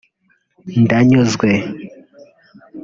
Ndanyuzwe 0.83 1.49